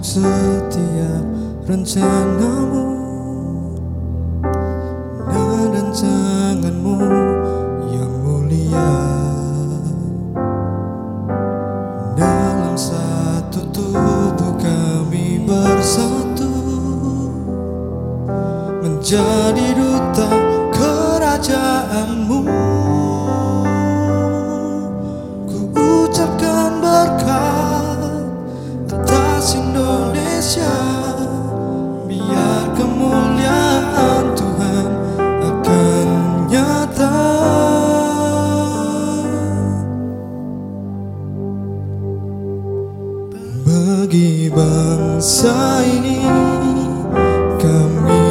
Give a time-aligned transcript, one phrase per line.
[0.00, 1.24] untuk setiap
[1.68, 2.88] rencanamu.
[5.28, 6.98] Dan rencanganmu
[7.92, 8.92] yang mulia.
[12.16, 16.48] Dalam satu tubuh kami bersatu.
[18.80, 19.76] Menjadi
[45.20, 46.24] bangsa ini
[47.60, 48.24] kami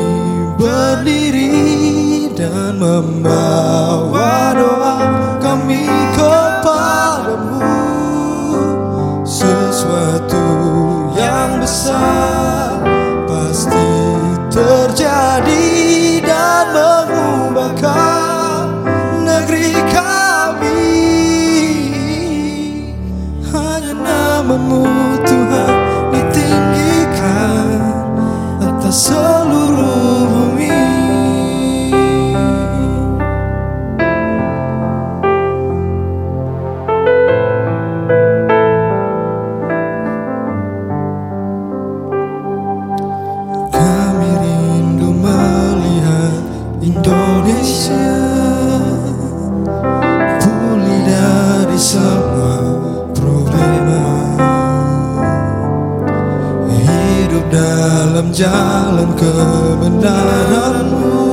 [0.57, 1.53] berdiri
[2.33, 4.97] dan membawa doa
[5.37, 5.85] kami
[6.17, 7.61] kepadamu.
[9.21, 10.41] Sesuatu
[11.13, 12.81] yang besar
[13.29, 13.85] pasti
[14.49, 15.69] terjadi
[16.25, 18.65] dan mengubahkan
[19.29, 20.89] negeri kami.
[23.53, 24.98] Hanya namamu.
[46.89, 48.17] Indonesia
[50.41, 52.57] pulih dari semua
[53.13, 54.09] problema.
[56.65, 61.28] Hidup dalam jalan kebenaranmu.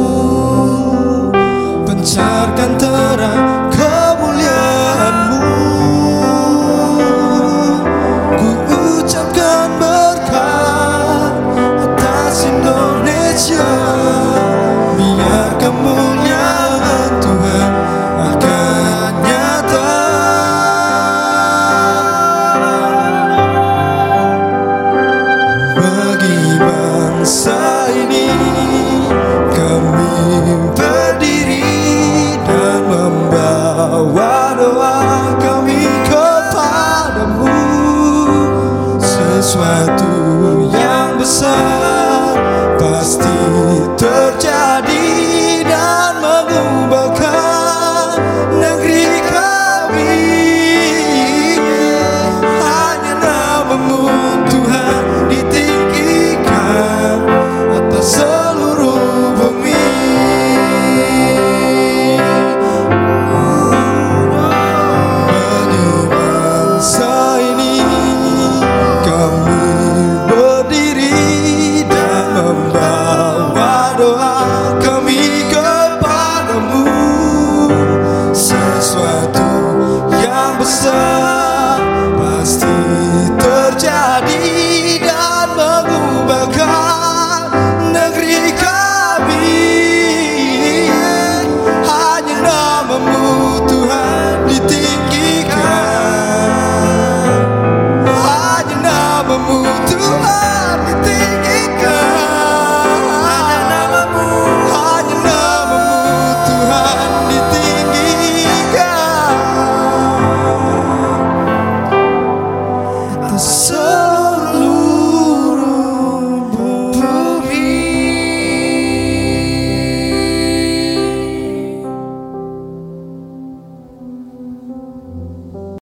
[39.57, 40.06] soit.